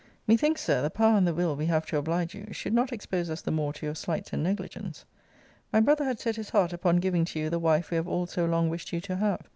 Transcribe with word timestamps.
Methinks, 0.25 0.63
Sir, 0.63 0.81
the 0.81 0.89
power 0.89 1.15
and 1.15 1.27
the 1.27 1.33
will 1.35 1.55
we 1.55 1.67
have 1.67 1.85
to 1.85 1.97
oblige 1.97 2.33
you, 2.33 2.47
should 2.53 2.73
not 2.73 2.91
expose 2.91 3.29
us 3.29 3.43
the 3.43 3.51
more 3.51 3.71
to 3.73 3.85
your 3.85 3.93
slights 3.93 4.33
and 4.33 4.41
negligence. 4.41 5.05
My 5.71 5.79
brother 5.79 6.05
had 6.05 6.19
set 6.19 6.37
his 6.37 6.49
heart 6.49 6.73
upon 6.73 6.95
giving 6.97 7.23
to 7.25 7.39
you 7.39 7.51
the 7.51 7.59
wife 7.59 7.91
we 7.91 7.97
have 7.97 8.07
all 8.07 8.25
so 8.25 8.45
long 8.45 8.67
wished 8.67 8.91
you 8.91 8.99
to 9.01 9.17
have. 9.17 9.41